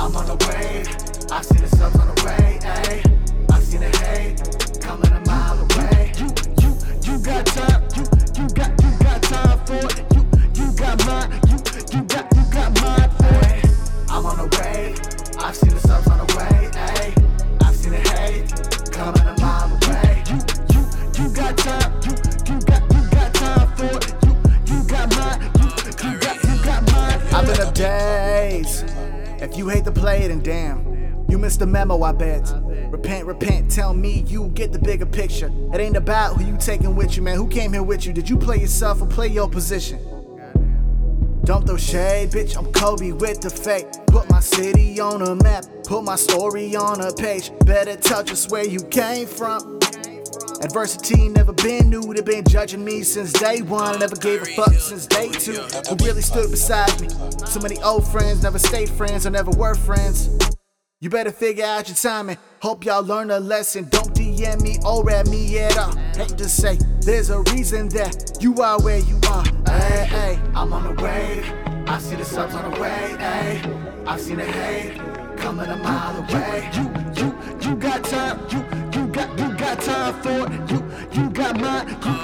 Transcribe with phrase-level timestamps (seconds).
[0.00, 0.84] I'm on the way,
[1.30, 3.17] I see the subs on the way, ayy.
[28.66, 32.52] If you hate to play it, then damn, you missed the memo, I bet.
[32.90, 35.52] Repent, repent, tell me you get the bigger picture.
[35.72, 37.36] It ain't about who you taking with you, man.
[37.36, 38.12] Who came here with you?
[38.12, 39.98] Did you play yourself or play your position?
[41.44, 42.56] Don't throw shade, bitch.
[42.56, 43.86] I'm Kobe with the fake.
[44.08, 47.52] Put my city on a map, put my story on a page.
[47.64, 49.77] Better tell just where you came from.
[50.60, 53.98] Adversity never been new, they been judging me since day one.
[54.00, 55.52] Never gave a fuck since day two.
[55.88, 57.08] Who really stood beside me?
[57.46, 60.28] So many old friends never stayed friends or never were friends.
[61.00, 62.38] You better figure out your timing.
[62.60, 63.88] Hope y'all learn a lesson.
[63.88, 65.94] Don't DM me or at me at all.
[66.16, 69.44] Hate to say, there's a reason that you are where you are.
[69.66, 71.44] Hey, hey, I'm on the way.
[71.86, 73.14] I see the subs on the way.
[73.16, 73.62] Hey,
[74.06, 74.98] I've seen the hate
[75.38, 76.68] coming a mile away.
[76.74, 77.27] You, you, you
[82.08, 82.14] You,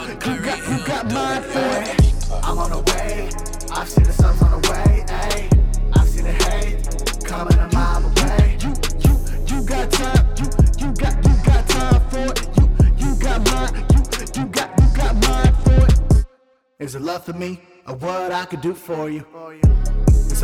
[0.40, 3.28] got, you got mine for I'm on the way.
[3.70, 5.04] I've seen the subs on the way.
[5.92, 8.56] I've seen the hate coming a mile away.
[8.62, 8.72] You,
[9.04, 9.14] you,
[9.46, 10.26] you got time.
[10.38, 10.46] You,
[10.78, 12.48] you got, you got time for it.
[12.56, 12.64] You,
[12.96, 13.84] you got mine.
[13.92, 16.26] You, you got, you got mine for it.
[16.78, 19.26] Is it love for me or what I could do for you?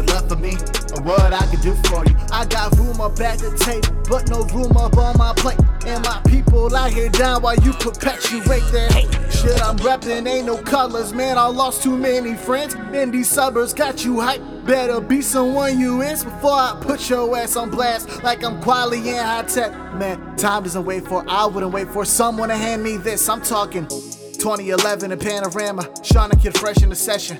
[0.07, 0.57] Love for me
[0.95, 2.17] or what I can do for you?
[2.33, 5.59] I got room up at the table, but no room up on my plate.
[5.87, 9.33] And my people out here down while you perpetuate that hate.
[9.33, 11.39] Shit, I'm reppin', ain't no colors, man.
[11.39, 12.75] I lost too many friends.
[12.93, 14.43] In these suburbs, got you hype.
[14.65, 19.11] Better be someone you is before I put your ass on blast like I'm quality
[19.11, 19.73] and high tech.
[19.95, 23.29] Man, time doesn't wait for, I wouldn't wait for someone to hand me this.
[23.29, 25.83] I'm talking 2011 in Panorama.
[26.03, 27.39] Shauna Kid fresh in the session.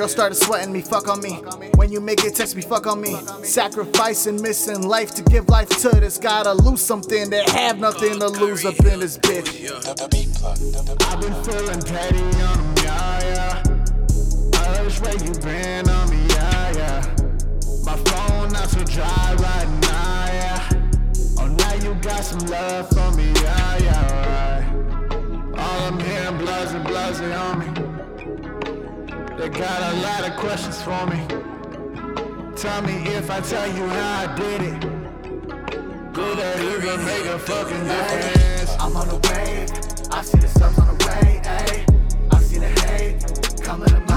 [0.00, 1.42] Girl started sweating me, fuck on me.
[1.74, 3.18] When you make it, text me, fuck on me.
[3.42, 6.16] Sacrificing, missing life to give life to this.
[6.16, 9.70] Gotta lose something that have nothing to lose up in this bitch.
[11.06, 13.62] I've been feeling petty on them, yeah, yeah.
[14.54, 17.16] I wish where you been on me, yeah, yeah.
[17.84, 20.68] My phone not so dry right now, yeah.
[21.40, 23.34] Oh, now you got some love for me,
[29.40, 31.16] They got a lot of questions for me.
[32.56, 34.82] Tell me if I tell you how I did it.
[36.12, 38.76] Could that even make a fucking difference?
[38.78, 39.66] I'm on the way.
[40.10, 41.40] I see the subs on the way.
[41.42, 44.09] Ayy, I see the hate coming a